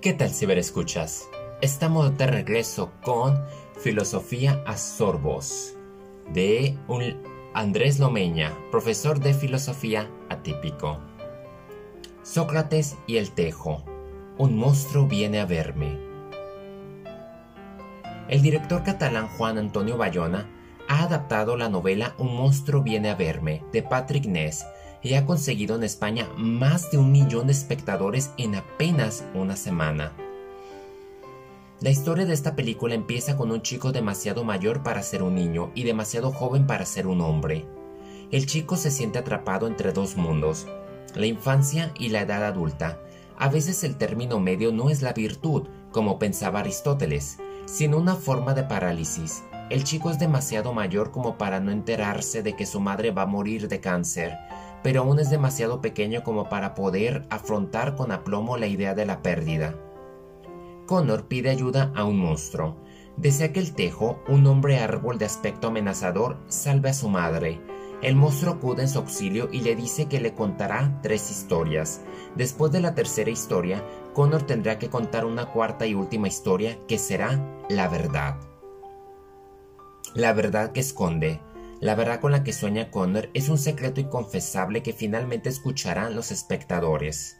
¿Qué 0.00 0.14
tal 0.14 0.30
ciberescuchas? 0.30 1.28
Estamos 1.60 2.16
de 2.16 2.26
regreso 2.26 2.90
con 3.02 3.44
Filosofía 3.78 4.64
a 4.66 4.78
Sorbos 4.78 5.74
de 6.32 6.74
un 6.88 7.22
Andrés 7.52 7.98
Lomeña, 7.98 8.56
profesor 8.70 9.20
de 9.20 9.34
filosofía 9.34 10.10
atípico. 10.30 11.00
Sócrates 12.22 12.96
y 13.06 13.18
el 13.18 13.32
Tejo. 13.32 13.84
Un 14.38 14.56
monstruo 14.56 15.06
viene 15.06 15.38
a 15.38 15.44
verme. 15.44 15.98
El 18.30 18.40
director 18.40 18.82
catalán 18.82 19.28
Juan 19.36 19.58
Antonio 19.58 19.98
Bayona 19.98 20.48
ha 20.88 21.02
adaptado 21.02 21.58
la 21.58 21.68
novela 21.68 22.14
Un 22.16 22.34
monstruo 22.34 22.82
viene 22.82 23.10
a 23.10 23.16
verme 23.16 23.62
de 23.70 23.82
Patrick 23.82 24.24
Ness 24.24 24.64
y 25.02 25.14
ha 25.14 25.26
conseguido 25.26 25.76
en 25.76 25.84
España 25.84 26.28
más 26.36 26.90
de 26.90 26.98
un 26.98 27.12
millón 27.12 27.46
de 27.46 27.52
espectadores 27.52 28.30
en 28.36 28.54
apenas 28.54 29.24
una 29.34 29.56
semana. 29.56 30.12
La 31.80 31.88
historia 31.88 32.26
de 32.26 32.34
esta 32.34 32.56
película 32.56 32.94
empieza 32.94 33.38
con 33.38 33.50
un 33.50 33.62
chico 33.62 33.90
demasiado 33.90 34.44
mayor 34.44 34.82
para 34.82 35.02
ser 35.02 35.22
un 35.22 35.34
niño 35.34 35.70
y 35.74 35.84
demasiado 35.84 36.30
joven 36.30 36.66
para 36.66 36.84
ser 36.84 37.06
un 37.06 37.22
hombre. 37.22 37.64
El 38.30 38.46
chico 38.46 38.76
se 38.76 38.90
siente 38.90 39.18
atrapado 39.18 39.66
entre 39.66 39.92
dos 39.92 40.16
mundos, 40.16 40.66
la 41.14 41.24
infancia 41.26 41.92
y 41.98 42.10
la 42.10 42.20
edad 42.20 42.44
adulta. 42.44 43.00
A 43.38 43.48
veces 43.48 43.82
el 43.82 43.96
término 43.96 44.38
medio 44.40 44.72
no 44.72 44.90
es 44.90 45.00
la 45.00 45.14
virtud, 45.14 45.68
como 45.90 46.18
pensaba 46.18 46.60
Aristóteles, 46.60 47.38
sino 47.64 47.96
una 47.96 48.14
forma 48.14 48.52
de 48.52 48.64
parálisis. 48.64 49.42
El 49.70 49.84
chico 49.84 50.10
es 50.10 50.18
demasiado 50.18 50.74
mayor 50.74 51.10
como 51.12 51.38
para 51.38 51.60
no 51.60 51.70
enterarse 51.70 52.42
de 52.42 52.54
que 52.56 52.66
su 52.66 52.80
madre 52.80 53.10
va 53.10 53.22
a 53.22 53.26
morir 53.26 53.68
de 53.68 53.80
cáncer, 53.80 54.36
pero 54.82 55.02
aún 55.02 55.18
es 55.18 55.30
demasiado 55.30 55.80
pequeño 55.80 56.22
como 56.22 56.48
para 56.48 56.74
poder 56.74 57.26
afrontar 57.30 57.96
con 57.96 58.12
aplomo 58.12 58.56
la 58.56 58.66
idea 58.66 58.94
de 58.94 59.06
la 59.06 59.22
pérdida. 59.22 59.74
Connor 60.86 61.28
pide 61.28 61.50
ayuda 61.50 61.92
a 61.94 62.04
un 62.04 62.18
monstruo. 62.18 62.76
Desea 63.16 63.52
que 63.52 63.60
el 63.60 63.74
tejo, 63.74 64.22
un 64.28 64.46
hombre 64.46 64.78
árbol 64.78 65.18
de 65.18 65.26
aspecto 65.26 65.68
amenazador, 65.68 66.38
salve 66.48 66.90
a 66.90 66.94
su 66.94 67.08
madre. 67.08 67.60
El 68.02 68.16
monstruo 68.16 68.54
acude 68.54 68.82
en 68.82 68.88
su 68.88 68.98
auxilio 68.98 69.48
y 69.52 69.60
le 69.60 69.76
dice 69.76 70.06
que 70.06 70.20
le 70.20 70.34
contará 70.34 70.98
tres 71.02 71.30
historias. 71.30 72.00
Después 72.34 72.72
de 72.72 72.80
la 72.80 72.94
tercera 72.94 73.30
historia, 73.30 73.84
Connor 74.14 74.42
tendrá 74.42 74.78
que 74.78 74.88
contar 74.88 75.26
una 75.26 75.46
cuarta 75.46 75.86
y 75.86 75.94
última 75.94 76.26
historia 76.26 76.78
que 76.88 76.98
será 76.98 77.38
la 77.68 77.88
verdad. 77.88 78.36
La 80.14 80.32
verdad 80.32 80.72
que 80.72 80.80
esconde. 80.80 81.40
La 81.80 81.94
verdad 81.94 82.20
con 82.20 82.32
la 82.32 82.44
que 82.44 82.52
sueña 82.52 82.90
Connor 82.90 83.30
es 83.32 83.48
un 83.48 83.56
secreto 83.56 84.02
inconfesable 84.02 84.82
que 84.82 84.92
finalmente 84.92 85.48
escucharán 85.48 86.14
los 86.14 86.30
espectadores. 86.30 87.38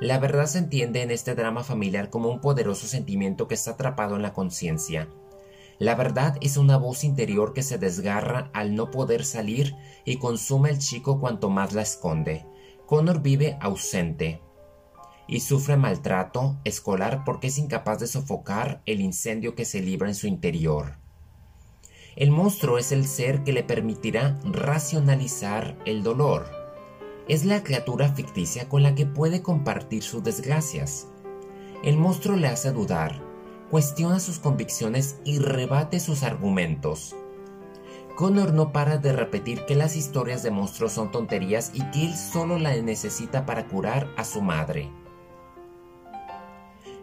La 0.00 0.18
verdad 0.18 0.46
se 0.46 0.56
entiende 0.56 1.02
en 1.02 1.10
este 1.10 1.34
drama 1.34 1.62
familiar 1.62 2.08
como 2.08 2.30
un 2.30 2.40
poderoso 2.40 2.86
sentimiento 2.86 3.48
que 3.48 3.54
está 3.54 3.72
atrapado 3.72 4.16
en 4.16 4.22
la 4.22 4.32
conciencia. 4.32 5.10
La 5.78 5.94
verdad 5.94 6.38
es 6.40 6.56
una 6.56 6.78
voz 6.78 7.04
interior 7.04 7.52
que 7.52 7.62
se 7.62 7.76
desgarra 7.76 8.50
al 8.54 8.74
no 8.74 8.90
poder 8.90 9.22
salir 9.22 9.74
y 10.06 10.16
consume 10.16 10.70
al 10.70 10.78
chico 10.78 11.20
cuanto 11.20 11.50
más 11.50 11.74
la 11.74 11.82
esconde. 11.82 12.46
Connor 12.86 13.20
vive 13.20 13.58
ausente 13.60 14.40
y 15.28 15.40
sufre 15.40 15.76
maltrato 15.76 16.58
escolar 16.64 17.22
porque 17.26 17.48
es 17.48 17.58
incapaz 17.58 17.98
de 17.98 18.06
sofocar 18.06 18.80
el 18.86 19.02
incendio 19.02 19.54
que 19.54 19.66
se 19.66 19.80
libra 19.80 20.08
en 20.08 20.14
su 20.14 20.26
interior. 20.26 21.01
El 22.14 22.30
monstruo 22.30 22.76
es 22.76 22.92
el 22.92 23.06
ser 23.06 23.42
que 23.42 23.52
le 23.52 23.62
permitirá 23.62 24.38
racionalizar 24.44 25.78
el 25.86 26.02
dolor. 26.02 26.46
Es 27.26 27.44
la 27.44 27.62
criatura 27.62 28.12
ficticia 28.12 28.68
con 28.68 28.82
la 28.82 28.94
que 28.94 29.06
puede 29.06 29.40
compartir 29.40 30.02
sus 30.02 30.22
desgracias. 30.22 31.08
El 31.82 31.96
monstruo 31.96 32.36
le 32.36 32.48
hace 32.48 32.70
dudar, 32.70 33.22
cuestiona 33.70 34.20
sus 34.20 34.38
convicciones 34.38 35.16
y 35.24 35.38
rebate 35.38 36.00
sus 36.00 36.22
argumentos. 36.22 37.16
Connor 38.14 38.52
no 38.52 38.72
para 38.72 38.98
de 38.98 39.14
repetir 39.14 39.64
que 39.64 39.74
las 39.74 39.96
historias 39.96 40.42
de 40.42 40.50
monstruos 40.50 40.92
son 40.92 41.10
tonterías 41.10 41.70
y 41.72 41.82
que 41.92 42.04
él 42.04 42.14
solo 42.14 42.58
la 42.58 42.76
necesita 42.76 43.46
para 43.46 43.68
curar 43.68 44.06
a 44.18 44.24
su 44.24 44.42
madre. 44.42 44.90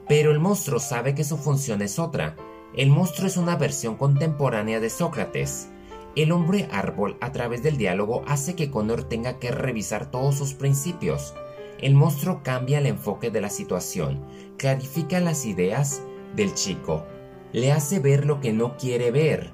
Pero 0.08 0.32
el 0.32 0.40
monstruo 0.40 0.80
sabe 0.80 1.16
que 1.16 1.24
su 1.24 1.38
función 1.38 1.82
es 1.82 1.98
otra, 1.98 2.36
el 2.76 2.90
monstruo 2.90 3.28
es 3.28 3.38
una 3.38 3.56
versión 3.56 3.96
contemporánea 3.96 4.80
de 4.80 4.90
Sócrates. 4.90 5.70
El 6.16 6.32
hombre 6.32 6.68
árbol 6.72 7.18
a 7.22 7.32
través 7.32 7.64
del 7.64 7.78
diálogo 7.78 8.24
hace 8.28 8.56
que 8.56 8.70
Connor 8.70 9.04
tenga 9.04 9.40
que 9.40 9.52
revisar 9.52 10.12
todos 10.12 10.36
sus 10.36 10.54
principios. 10.54 11.34
El 11.80 11.96
monstruo 11.96 12.42
cambia 12.44 12.80
el 12.80 12.86
enfoque 12.86 13.32
de 13.32 13.42
la 13.42 13.50
situación, 13.50 14.24
clarifica 14.58 15.20
las 15.20 15.46
ideas 15.46 16.02
del 16.36 16.54
chico, 16.54 17.06
le 17.54 17.72
hace 17.72 18.00
ver 18.00 18.26
lo 18.26 18.40
que 18.40 18.54
no 18.54 18.78
quiere 18.78 19.12
ver. 19.12 19.52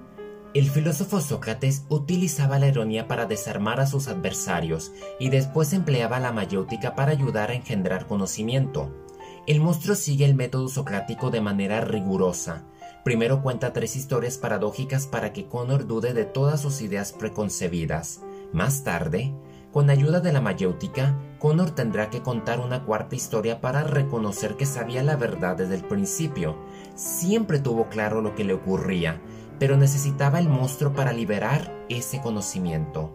El 0.53 0.69
filósofo 0.69 1.21
Sócrates 1.21 1.85
utilizaba 1.89 2.59
la 2.59 2.67
ironía 2.67 3.07
para 3.07 3.25
desarmar 3.25 3.79
a 3.79 3.87
sus 3.87 4.07
adversarios 4.07 4.91
y 5.19 5.29
después 5.29 5.73
empleaba 5.73 6.19
la 6.19 6.31
mayéutica 6.31 6.95
para 6.95 7.11
ayudar 7.11 7.51
a 7.51 7.55
engendrar 7.55 8.07
conocimiento. 8.07 8.89
El 9.47 9.59
monstruo 9.59 9.95
sigue 9.95 10.25
el 10.25 10.33
método 10.33 10.69
socrático 10.69 11.29
de 11.29 11.41
manera 11.41 11.81
rigurosa, 11.81 12.63
Primero 13.05 13.43
cuenta 13.43 13.71
tres 13.71 13.95
historias 13.95 14.39
paradójicas 14.39 15.05
para 15.05 15.31
que 15.31 15.45
Connor 15.45 15.85
dude 15.85 16.15
de 16.15 16.25
todas 16.25 16.59
sus 16.59 16.81
ideas 16.81 17.13
preconcebidas. 17.13 18.21
Más 18.51 18.83
tarde, 18.83 19.31
con 19.71 19.91
ayuda 19.91 20.21
de 20.21 20.33
la 20.33 20.41
mayéutica, 20.41 21.15
Connor 21.37 21.69
tendrá 21.69 22.09
que 22.09 22.23
contar 22.23 22.59
una 22.59 22.83
cuarta 22.83 23.15
historia 23.15 23.61
para 23.61 23.83
reconocer 23.83 24.55
que 24.55 24.65
sabía 24.65 25.03
la 25.03 25.17
verdad 25.17 25.55
desde 25.55 25.75
el 25.75 25.83
principio. 25.83 26.57
Siempre 26.95 27.59
tuvo 27.59 27.89
claro 27.89 28.23
lo 28.23 28.33
que 28.33 28.43
le 28.43 28.55
ocurría, 28.55 29.21
pero 29.59 29.77
necesitaba 29.77 30.39
el 30.39 30.49
monstruo 30.49 30.93
para 30.93 31.13
liberar 31.13 31.85
ese 31.89 32.21
conocimiento. 32.21 33.13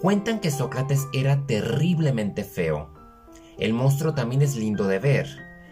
Cuentan 0.00 0.38
que 0.38 0.52
Sócrates 0.52 1.08
era 1.12 1.44
terriblemente 1.48 2.44
feo. 2.44 2.90
El 3.58 3.72
monstruo 3.72 4.14
también 4.14 4.42
es 4.42 4.54
lindo 4.54 4.86
de 4.86 5.00
ver. 5.00 5.26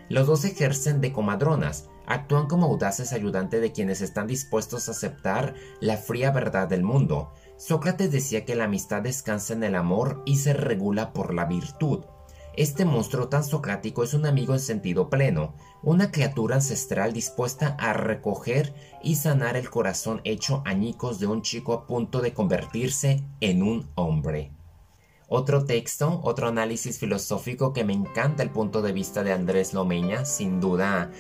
Los 0.09 0.27
dos 0.27 0.45
ejercen 0.45 1.01
de 1.01 1.13
comadronas, 1.13 1.89
actúan 2.07 2.47
como 2.47 2.67
audaces 2.67 3.13
ayudantes 3.13 3.61
de 3.61 3.73
quienes 3.73 4.01
están 4.01 4.27
dispuestos 4.27 4.89
a 4.89 4.93
aceptar 4.93 5.55
la 5.81 5.97
fría 5.97 6.31
verdad 6.31 6.69
del 6.69 6.83
mundo. 6.83 7.33
Sócrates 7.57 8.11
decía 8.11 8.45
que 8.45 8.55
la 8.55 8.65
amistad 8.65 9.03
descansa 9.03 9.53
en 9.55 9.65
el 9.65 9.75
amor 9.75 10.23
y 10.25 10.37
se 10.37 10.53
regula 10.53 11.13
por 11.13 11.35
la 11.35 11.45
virtud. 11.45 12.05
Este 12.57 12.85
monstruo 12.85 13.29
tan 13.29 13.43
socrático 13.43 14.05
es 14.05 14.15
un 14.15 14.27
amigo 14.27 14.55
en 14.55 14.61
sentido 14.61 15.11
pleno, 15.11 15.55
una 15.83 16.13
criatura 16.13 16.55
ancestral 16.57 17.13
dispuesta 17.13 17.77
a 17.81 17.93
recoger 17.93 18.73
y 19.03 19.17
sanar 19.17 19.57
el 19.57 19.71
corazón 19.71 20.21
hecho 20.23 20.63
añicos 20.65 21.19
de 21.19 21.27
un 21.27 21.43
chico 21.43 21.73
a 21.73 21.87
punto 21.87 22.21
de 22.21 22.33
convertirse 22.33 23.25
en 23.41 23.63
un 23.65 23.91
hombre. 23.97 24.53
Otro 25.27 25.65
texto, 25.65 26.21
otro 26.23 26.47
análisis 26.47 27.01
filosófico 27.01 27.73
que 27.73 27.83
me 27.83 27.93
encanta 27.93 28.45
el 28.45 28.51
punto 28.51 28.83
de 28.83 28.93
vista 28.93 29.25
de 29.25 29.33
Andrés 29.33 29.75
Lomeña, 29.75 30.25
sin 30.25 30.61
duda 30.61 31.11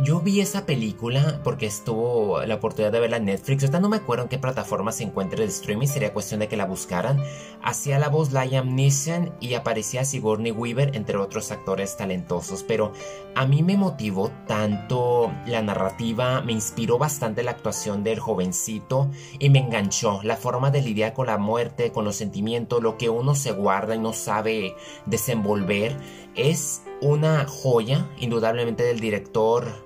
yo 0.00 0.20
vi 0.20 0.40
esa 0.40 0.64
película 0.64 1.40
porque 1.44 1.66
estuvo 1.66 2.42
la 2.44 2.54
oportunidad 2.54 2.92
de 2.92 3.00
verla 3.00 3.18
en 3.18 3.26
Netflix. 3.26 3.62
Ahorita 3.62 3.80
no 3.80 3.88
me 3.88 3.98
acuerdo 3.98 4.24
en 4.24 4.28
qué 4.28 4.38
plataforma 4.38 4.90
se 4.90 5.04
encuentra 5.04 5.38
de 5.38 5.46
streaming, 5.46 5.86
sería 5.86 6.12
cuestión 6.12 6.40
de 6.40 6.48
que 6.48 6.56
la 6.56 6.64
buscaran. 6.64 7.22
Hacía 7.62 7.98
la 7.98 8.08
voz 8.08 8.32
Liam 8.32 8.74
Neeson 8.74 9.32
y 9.40 9.54
aparecía 9.54 10.04
Sigourney 10.04 10.52
Weaver, 10.52 10.96
entre 10.96 11.18
otros 11.18 11.50
actores 11.50 11.96
talentosos. 11.96 12.62
Pero 12.62 12.92
a 13.34 13.46
mí 13.46 13.62
me 13.62 13.76
motivó 13.76 14.30
tanto 14.46 15.32
la 15.46 15.62
narrativa, 15.62 16.40
me 16.40 16.52
inspiró 16.52 16.98
bastante 16.98 17.42
la 17.42 17.52
actuación 17.52 18.02
del 18.02 18.18
jovencito 18.18 19.10
y 19.38 19.50
me 19.50 19.58
enganchó. 19.58 20.20
La 20.22 20.36
forma 20.36 20.70
de 20.70 20.82
lidiar 20.82 21.12
con 21.12 21.26
la 21.26 21.38
muerte, 21.38 21.92
con 21.92 22.04
los 22.04 22.16
sentimientos, 22.16 22.82
lo 22.82 22.96
que 22.96 23.10
uno 23.10 23.34
se 23.34 23.52
guarda 23.52 23.94
y 23.94 23.98
no 23.98 24.12
sabe 24.12 24.74
desenvolver, 25.06 25.96
es 26.34 26.82
una 27.02 27.44
joya, 27.46 28.08
indudablemente 28.18 28.84
del 28.84 29.00
director 29.00 29.81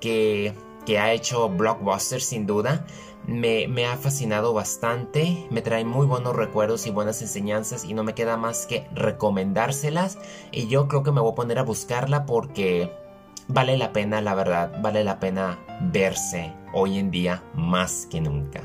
que, 0.00 0.54
ha 0.98 1.12
hecho 1.12 1.48
blockbusters 1.48 2.24
sin 2.24 2.46
duda. 2.46 2.84
Me, 3.26 3.68
me, 3.68 3.86
ha 3.86 3.96
fascinado 3.96 4.52
bastante, 4.52 5.46
me 5.50 5.62
trae 5.62 5.84
muy 5.84 6.06
buenos 6.06 6.34
recuerdos 6.34 6.86
y 6.86 6.90
buenas 6.90 7.22
enseñanzas 7.22 7.84
y 7.84 7.94
no 7.94 8.02
me 8.02 8.14
queda 8.14 8.36
más 8.36 8.66
que 8.66 8.88
recomendárselas 8.92 10.18
y 10.50 10.66
yo 10.66 10.88
creo 10.88 11.04
que 11.04 11.12
me 11.12 11.20
voy 11.20 11.32
a 11.32 11.34
poner 11.36 11.58
a 11.58 11.62
buscarla 11.62 12.24
porque 12.26 12.90
vale 13.46 13.76
la 13.76 13.92
pena, 13.92 14.20
la 14.20 14.34
verdad, 14.34 14.80
vale 14.80 15.04
la 15.04 15.20
pena 15.20 15.58
verse 15.80 16.52
hoy 16.72 16.98
en 16.98 17.10
día 17.10 17.44
más 17.54 18.06
que 18.10 18.20
nunca. 18.20 18.62